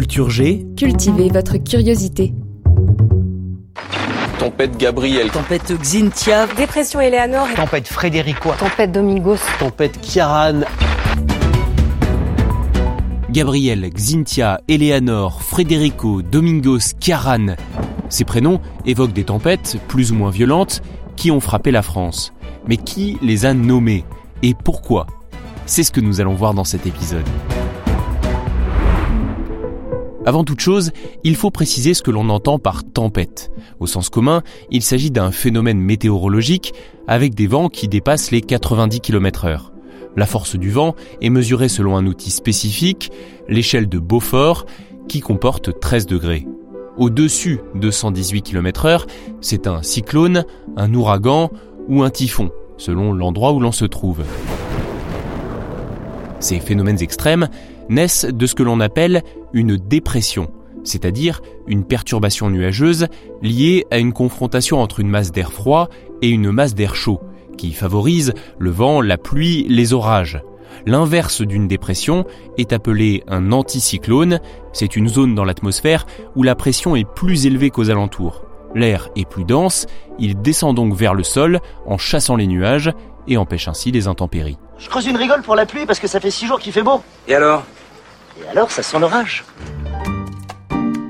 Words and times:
Culture 0.00 0.30
G, 0.30 0.66
Cultivez 0.78 1.28
votre 1.28 1.58
curiosité. 1.58 2.32
Tempête 4.38 4.78
Gabriel, 4.78 5.30
tempête 5.30 5.74
Xintia, 5.78 6.46
Dépression 6.56 7.02
Eleanor, 7.02 7.46
Tempête 7.54 7.86
Frédérico. 7.86 8.48
tempête 8.58 8.92
Domingos. 8.92 9.36
tempête 9.58 10.00
Kiaran. 10.00 10.62
Gabriel, 13.30 13.90
Xintia, 13.90 14.62
Eleanor, 14.68 15.42
Federico, 15.42 16.22
Domingos, 16.22 16.94
Kiaran. 16.98 17.56
Ces 18.08 18.24
prénoms 18.24 18.62
évoquent 18.86 19.12
des 19.12 19.24
tempêtes, 19.24 19.76
plus 19.86 20.12
ou 20.12 20.14
moins 20.14 20.30
violentes, 20.30 20.80
qui 21.16 21.30
ont 21.30 21.40
frappé 21.40 21.70
la 21.70 21.82
France. 21.82 22.32
Mais 22.66 22.78
qui 22.78 23.18
les 23.20 23.44
a 23.44 23.52
nommés 23.52 24.06
Et 24.42 24.54
pourquoi? 24.54 25.06
C'est 25.66 25.82
ce 25.82 25.92
que 25.92 26.00
nous 26.00 26.22
allons 26.22 26.34
voir 26.34 26.54
dans 26.54 26.64
cet 26.64 26.86
épisode. 26.86 27.26
Avant 30.26 30.44
toute 30.44 30.60
chose, 30.60 30.92
il 31.24 31.34
faut 31.34 31.50
préciser 31.50 31.94
ce 31.94 32.02
que 32.02 32.10
l'on 32.10 32.28
entend 32.28 32.58
par 32.58 32.84
tempête. 32.84 33.50
Au 33.80 33.86
sens 33.86 34.10
commun, 34.10 34.42
il 34.70 34.82
s'agit 34.82 35.10
d'un 35.10 35.30
phénomène 35.30 35.80
météorologique 35.80 36.74
avec 37.08 37.34
des 37.34 37.46
vents 37.46 37.70
qui 37.70 37.88
dépassent 37.88 38.30
les 38.30 38.42
90 38.42 39.00
km 39.00 39.46
heure. 39.46 39.72
La 40.16 40.26
force 40.26 40.56
du 40.56 40.70
vent 40.70 40.94
est 41.22 41.30
mesurée 41.30 41.68
selon 41.68 41.96
un 41.96 42.06
outil 42.06 42.30
spécifique, 42.30 43.10
l'échelle 43.48 43.88
de 43.88 43.98
Beaufort, 43.98 44.66
qui 45.08 45.20
comporte 45.20 45.80
13 45.80 46.06
degrés. 46.06 46.46
Au-dessus 46.98 47.60
de 47.74 47.90
118 47.90 48.42
km 48.42 48.84
heure, 48.84 49.06
c'est 49.40 49.66
un 49.66 49.82
cyclone, 49.82 50.44
un 50.76 50.92
ouragan 50.92 51.50
ou 51.88 52.02
un 52.02 52.10
typhon, 52.10 52.50
selon 52.76 53.14
l'endroit 53.14 53.52
où 53.52 53.60
l'on 53.60 53.72
se 53.72 53.86
trouve. 53.86 54.22
Ces 56.40 56.58
phénomènes 56.58 57.02
extrêmes 57.02 57.48
naissent 57.88 58.24
de 58.24 58.46
ce 58.46 58.54
que 58.54 58.62
l'on 58.62 58.80
appelle 58.80 59.22
une 59.52 59.76
dépression, 59.76 60.50
c'est-à-dire 60.84 61.42
une 61.66 61.84
perturbation 61.84 62.48
nuageuse 62.50 63.06
liée 63.42 63.86
à 63.90 63.98
une 63.98 64.12
confrontation 64.12 64.80
entre 64.80 65.00
une 65.00 65.10
masse 65.10 65.32
d'air 65.32 65.52
froid 65.52 65.88
et 66.22 66.30
une 66.30 66.50
masse 66.50 66.74
d'air 66.74 66.94
chaud, 66.94 67.20
qui 67.58 67.72
favorise 67.72 68.32
le 68.58 68.70
vent, 68.70 69.02
la 69.02 69.18
pluie, 69.18 69.66
les 69.68 69.92
orages. 69.92 70.42
L'inverse 70.86 71.42
d'une 71.42 71.68
dépression 71.68 72.24
est 72.56 72.72
appelé 72.72 73.22
un 73.28 73.52
anticyclone, 73.52 74.40
c'est 74.72 74.96
une 74.96 75.08
zone 75.08 75.34
dans 75.34 75.44
l'atmosphère 75.44 76.06
où 76.36 76.42
la 76.42 76.54
pression 76.54 76.96
est 76.96 77.08
plus 77.08 77.44
élevée 77.44 77.70
qu'aux 77.70 77.90
alentours. 77.90 78.42
L'air 78.74 79.10
est 79.16 79.28
plus 79.28 79.44
dense, 79.44 79.86
il 80.18 80.40
descend 80.40 80.76
donc 80.76 80.94
vers 80.94 81.12
le 81.12 81.24
sol 81.24 81.60
en 81.86 81.98
chassant 81.98 82.36
les 82.36 82.46
nuages 82.46 82.92
et 83.28 83.36
empêche 83.36 83.68
ainsi 83.68 83.90
les 83.90 84.06
intempéries. 84.06 84.58
Je 84.80 84.88
creuse 84.88 85.06
une 85.06 85.16
rigole 85.16 85.42
pour 85.42 85.54
la 85.54 85.66
pluie 85.66 85.84
parce 85.86 86.00
que 86.00 86.08
ça 86.08 86.20
fait 86.20 86.30
six 86.30 86.46
jours 86.46 86.58
qu'il 86.58 86.72
fait 86.72 86.82
beau. 86.82 87.02
Et 87.28 87.34
alors? 87.34 87.64
Et 88.42 88.48
alors, 88.48 88.70
ça 88.70 88.82
sent 88.82 88.98
l'orage. 88.98 89.44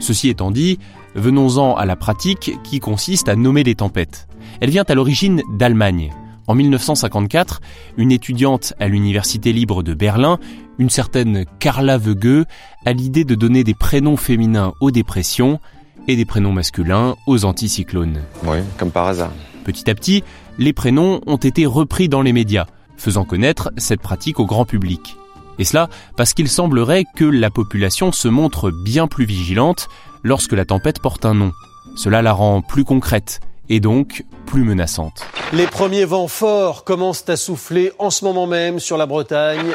Ceci 0.00 0.28
étant 0.28 0.50
dit, 0.50 0.80
venons-en 1.14 1.76
à 1.76 1.84
la 1.84 1.94
pratique 1.94 2.58
qui 2.64 2.80
consiste 2.80 3.28
à 3.28 3.36
nommer 3.36 3.62
les 3.62 3.76
tempêtes. 3.76 4.26
Elle 4.60 4.70
vient 4.70 4.84
à 4.88 4.94
l'origine 4.94 5.42
d'Allemagne. 5.52 6.12
En 6.48 6.54
1954, 6.56 7.60
une 7.96 8.10
étudiante 8.10 8.74
à 8.80 8.88
l'Université 8.88 9.52
libre 9.52 9.84
de 9.84 9.94
Berlin, 9.94 10.40
une 10.78 10.90
certaine 10.90 11.44
Carla 11.60 11.96
Wege, 11.96 12.44
a 12.84 12.92
l'idée 12.92 13.24
de 13.24 13.36
donner 13.36 13.62
des 13.62 13.74
prénoms 13.74 14.16
féminins 14.16 14.72
aux 14.80 14.90
dépressions 14.90 15.60
et 16.08 16.16
des 16.16 16.24
prénoms 16.24 16.52
masculins 16.52 17.14
aux 17.28 17.44
anticyclones. 17.44 18.22
Oui, 18.44 18.58
comme 18.78 18.90
par 18.90 19.06
hasard. 19.06 19.30
Petit 19.62 19.88
à 19.88 19.94
petit, 19.94 20.24
les 20.58 20.72
prénoms 20.72 21.20
ont 21.26 21.36
été 21.36 21.66
repris 21.66 22.08
dans 22.08 22.22
les 22.22 22.32
médias, 22.32 22.66
faisant 23.00 23.24
connaître 23.24 23.70
cette 23.76 24.00
pratique 24.00 24.38
au 24.38 24.46
grand 24.46 24.64
public. 24.64 25.16
Et 25.58 25.64
cela 25.64 25.88
parce 26.16 26.34
qu'il 26.34 26.48
semblerait 26.48 27.04
que 27.16 27.24
la 27.24 27.50
population 27.50 28.12
se 28.12 28.28
montre 28.28 28.70
bien 28.70 29.06
plus 29.06 29.24
vigilante 29.24 29.88
lorsque 30.22 30.52
la 30.52 30.64
tempête 30.64 31.00
porte 31.00 31.24
un 31.24 31.34
nom. 31.34 31.52
Cela 31.96 32.22
la 32.22 32.32
rend 32.32 32.62
plus 32.62 32.84
concrète 32.84 33.40
et 33.68 33.80
donc 33.80 34.24
plus 34.46 34.64
menaçante. 34.64 35.26
Les 35.52 35.66
premiers 35.66 36.04
vents 36.04 36.28
forts 36.28 36.84
commencent 36.84 37.28
à 37.28 37.36
souffler 37.36 37.92
en 37.98 38.10
ce 38.10 38.24
moment 38.24 38.46
même 38.46 38.78
sur 38.78 38.96
la 38.96 39.06
Bretagne. 39.06 39.72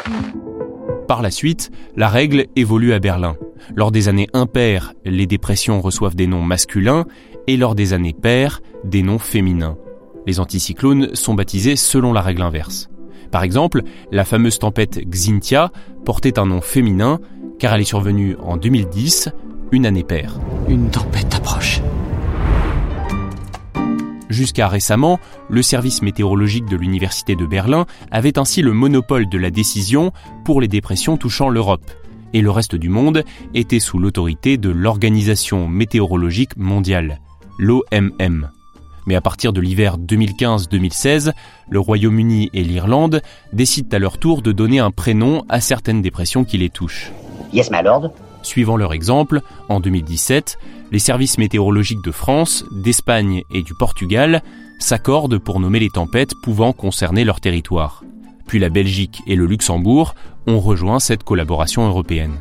Par 1.08 1.22
la 1.22 1.32
suite, 1.32 1.72
la 1.96 2.10
règle 2.10 2.48
évolue 2.56 2.94
à 2.94 3.00
Berlin. 3.00 3.36
Lors 3.76 3.92
des 3.92 4.08
années 4.08 4.28
impaires, 4.34 4.94
les 5.06 5.28
dépressions 5.28 5.82
reçoivent 5.82 6.16
des 6.16 6.28
noms 6.28 6.42
masculins 6.42 7.06
et 7.48 7.58
lors 7.58 7.76
des 7.76 7.94
années 7.94 8.14
paires, 8.14 8.62
des 8.84 9.04
noms 9.04 9.20
féminins. 9.20 9.78
Les 10.26 10.40
anticyclones 10.40 11.14
sont 11.14 11.36
baptisés 11.36 11.76
selon 11.76 12.12
la 12.12 12.22
règle 12.22 12.42
inverse. 12.42 12.90
Par 13.36 13.44
exemple, 13.44 13.82
la 14.14 14.24
fameuse 14.24 14.60
tempête 14.60 14.98
Xintia 15.10 15.74
portait 16.06 16.40
un 16.40 16.46
nom 16.46 16.62
féminin 16.62 17.20
car 17.60 17.74
elle 17.74 17.82
est 17.82 17.84
survenue 17.84 18.38
en 18.42 18.56
2010, 18.56 19.28
une 19.74 19.86
année 19.86 20.06
paire. 20.06 20.40
Une 20.70 20.90
tempête 20.90 21.36
approche. 21.36 21.82
Jusqu'à 24.30 24.70
récemment, 24.70 25.20
le 25.50 25.62
service 25.62 26.02
météorologique 26.02 26.64
de 26.70 26.78
l'Université 26.78 27.36
de 27.36 27.46
Berlin 27.46 27.88
avait 28.10 28.40
ainsi 28.40 28.62
le 28.62 28.72
monopole 28.72 29.28
de 29.28 29.38
la 29.38 29.52
décision 29.52 30.14
pour 30.46 30.62
les 30.62 30.70
dépressions 30.70 31.18
touchant 31.18 31.50
l'Europe. 31.50 31.92
Et 32.32 32.40
le 32.40 32.52
reste 32.52 32.78
du 32.78 32.88
monde 32.88 33.26
était 33.54 33.82
sous 33.82 34.00
l'autorité 34.00 34.56
de 34.56 34.70
l'Organisation 34.70 35.68
météorologique 35.68 36.56
mondiale, 36.56 37.20
l'OMM. 37.60 38.50
Mais 39.06 39.16
à 39.16 39.22
partir 39.22 39.54
de 39.54 39.62
l'hiver 39.62 39.98
2015-2016, 39.98 41.34
le 41.70 41.80
Royaume-Uni 41.80 42.50
et 42.54 42.64
l'Irlande 42.64 43.22
décident 43.54 43.96
à 43.96 44.00
leur 44.00 44.18
tour 44.18 44.42
de 44.42 44.52
donner 44.52 44.80
un 44.80 44.92
prénom 44.92 45.44
à 45.50 45.62
certaines 45.62 46.02
dépressions 46.02 46.44
qui 46.44 46.58
les 46.58 46.70
touchent. 46.70 47.12
Yes, 47.54 47.70
my 47.72 47.84
lord. 47.84 48.12
Suivant 48.42 48.78
leur 48.78 48.94
exemple, 48.94 49.42
en 49.70 49.80
2017, 49.80 50.58
les 50.92 51.00
services 51.00 51.38
météorologiques 51.38 52.04
de 52.04 52.12
France, 52.12 52.64
d'Espagne 52.72 53.44
et 53.54 53.64
du 53.64 53.74
Portugal 53.74 54.44
s'accordent 54.80 55.40
pour 55.40 55.60
nommer 55.60 55.80
les 55.80 55.90
tempêtes 55.90 56.34
pouvant 56.44 56.74
concerner 56.74 57.24
leur 57.24 57.42
territoire. 57.42 58.04
Puis 58.48 58.60
la 58.60 58.70
Belgique 58.70 59.22
et 59.26 59.36
le 59.36 59.46
Luxembourg 59.46 60.14
ont 60.48 60.60
rejoint 60.60 61.00
cette 61.00 61.24
collaboration 61.24 61.88
européenne. 61.88 62.36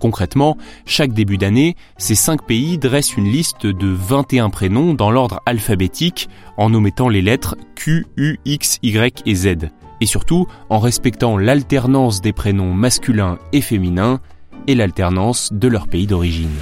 Concrètement, 0.00 0.56
chaque 0.86 1.12
début 1.12 1.38
d'année, 1.38 1.74
ces 1.96 2.14
cinq 2.14 2.46
pays 2.46 2.78
dressent 2.78 3.16
une 3.16 3.30
liste 3.30 3.66
de 3.66 3.88
21 3.88 4.50
prénoms 4.50 4.94
dans 4.94 5.10
l'ordre 5.10 5.40
alphabétique 5.46 6.28
en 6.56 6.72
omettant 6.72 7.08
les 7.08 7.22
lettres 7.22 7.56
Q, 7.74 8.06
U, 8.16 8.38
X, 8.44 8.78
Y 8.82 9.22
et 9.26 9.34
Z. 9.34 9.70
Et 10.00 10.06
surtout 10.06 10.46
en 10.70 10.78
respectant 10.78 11.36
l'alternance 11.36 12.20
des 12.20 12.32
prénoms 12.32 12.72
masculins 12.72 13.38
et 13.52 13.60
féminins 13.60 14.20
et 14.68 14.74
l'alternance 14.74 15.52
de 15.52 15.66
leur 15.66 15.88
pays 15.88 16.06
d'origine. 16.06 16.54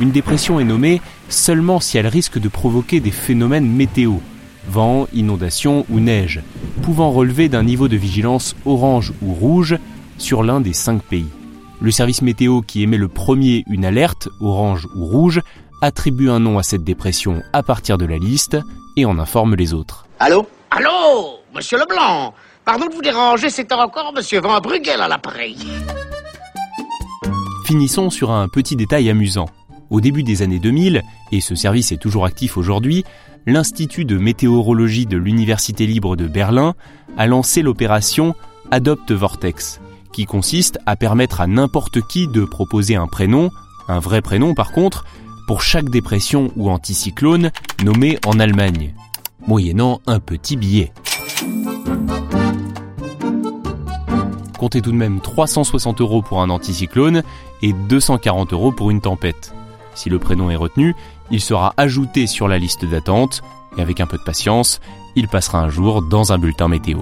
Une 0.00 0.10
dépression 0.10 0.60
est 0.60 0.64
nommée 0.64 1.00
seulement 1.28 1.80
si 1.80 1.96
elle 1.96 2.08
risque 2.08 2.38
de 2.38 2.48
provoquer 2.48 3.00
des 3.00 3.12
phénomènes 3.12 3.70
météo, 3.70 4.16
vent, 4.68 5.06
inondation 5.14 5.86
ou 5.88 6.00
neige, 6.00 6.42
pouvant 6.82 7.10
relever 7.10 7.48
d'un 7.48 7.62
niveau 7.62 7.88
de 7.88 7.96
vigilance 7.96 8.56
orange 8.66 9.12
ou 9.22 9.32
rouge 9.32 9.78
sur 10.18 10.42
l'un 10.42 10.60
des 10.60 10.72
cinq 10.72 11.02
pays. 11.02 11.30
Le 11.84 11.90
service 11.90 12.22
météo 12.22 12.62
qui 12.62 12.82
émet 12.82 12.96
le 12.96 13.08
premier 13.08 13.62
une 13.68 13.84
alerte, 13.84 14.30
orange 14.40 14.88
ou 14.96 15.04
rouge, 15.04 15.42
attribue 15.82 16.30
un 16.30 16.40
nom 16.40 16.58
à 16.58 16.62
cette 16.62 16.82
dépression 16.82 17.42
à 17.52 17.62
partir 17.62 17.98
de 17.98 18.06
la 18.06 18.16
liste 18.16 18.56
et 18.96 19.04
en 19.04 19.18
informe 19.18 19.54
les 19.54 19.74
autres. 19.74 20.06
Allô? 20.18 20.48
Allô, 20.70 21.40
monsieur 21.54 21.76
Leblanc 21.76 22.32
Pardon 22.64 22.86
de 22.86 22.94
vous 22.94 23.02
déranger, 23.02 23.50
c'est 23.50 23.70
encore 23.70 24.14
monsieur 24.16 24.40
Van 24.40 24.60
Bruegel 24.60 25.02
à 25.02 25.08
l'appareil. 25.08 25.58
Finissons 27.66 28.08
sur 28.08 28.30
un 28.30 28.48
petit 28.48 28.76
détail 28.76 29.10
amusant. 29.10 29.50
Au 29.90 30.00
début 30.00 30.22
des 30.22 30.40
années 30.40 30.60
2000, 30.60 31.02
et 31.32 31.42
ce 31.42 31.54
service 31.54 31.92
est 31.92 32.00
toujours 32.00 32.24
actif 32.24 32.56
aujourd'hui, 32.56 33.04
l'Institut 33.44 34.06
de 34.06 34.16
météorologie 34.16 35.04
de 35.04 35.18
l'Université 35.18 35.84
libre 35.84 36.16
de 36.16 36.28
Berlin 36.28 36.76
a 37.18 37.26
lancé 37.26 37.60
l'opération 37.60 38.34
Adopt 38.70 39.12
Vortex, 39.12 39.80
qui 40.14 40.26
consiste 40.26 40.78
à 40.86 40.96
permettre 40.96 41.40
à 41.40 41.46
n'importe 41.46 42.00
qui 42.06 42.28
de 42.28 42.44
proposer 42.44 42.96
un 42.96 43.06
prénom, 43.06 43.50
un 43.88 43.98
vrai 43.98 44.22
prénom 44.22 44.54
par 44.54 44.72
contre, 44.72 45.04
pour 45.46 45.60
chaque 45.60 45.90
dépression 45.90 46.52
ou 46.56 46.70
anticyclone 46.70 47.50
nommée 47.84 48.18
en 48.24 48.38
Allemagne, 48.38 48.94
moyennant 49.46 50.00
un 50.06 50.20
petit 50.20 50.56
billet. 50.56 50.92
comptez 54.64 54.80
tout 54.80 54.92
de 54.92 54.96
même 54.96 55.20
360 55.20 56.00
euros 56.00 56.22
pour 56.22 56.40
un 56.40 56.48
anticyclone 56.48 57.22
et 57.60 57.74
240 57.74 58.54
euros 58.54 58.72
pour 58.72 58.90
une 58.90 59.02
tempête. 59.02 59.52
Si 59.94 60.08
le 60.08 60.18
prénom 60.18 60.48
est 60.48 60.56
retenu, 60.56 60.94
il 61.30 61.42
sera 61.42 61.74
ajouté 61.76 62.26
sur 62.26 62.48
la 62.48 62.56
liste 62.56 62.86
d'attente 62.86 63.42
et 63.76 63.82
avec 63.82 64.00
un 64.00 64.06
peu 64.06 64.16
de 64.16 64.22
patience, 64.22 64.80
il 65.16 65.28
passera 65.28 65.60
un 65.60 65.68
jour 65.68 66.00
dans 66.00 66.32
un 66.32 66.38
bulletin 66.38 66.68
météo. 66.68 67.00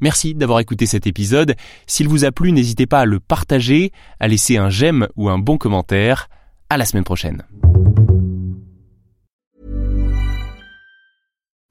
Merci 0.00 0.34
d'avoir 0.34 0.60
écouté 0.60 0.86
cet 0.86 1.06
épisode. 1.06 1.54
S'il 1.86 2.08
vous 2.08 2.24
a 2.24 2.32
plu, 2.32 2.52
n'hésitez 2.52 2.86
pas 2.86 3.00
à 3.00 3.04
le 3.04 3.20
partager, 3.20 3.92
à 4.20 4.28
laisser 4.28 4.56
un 4.56 4.70
j'aime 4.70 5.08
ou 5.16 5.28
un 5.28 5.38
bon 5.38 5.58
commentaire. 5.58 6.28
À 6.68 6.76
la 6.76 6.84
semaine 6.84 7.04
prochaine. 7.04 7.44